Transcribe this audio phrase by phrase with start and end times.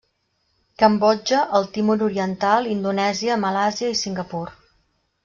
[0.83, 4.43] Cambodja, el Timor Oriental, Indonèsia, Malàisia i Singapur.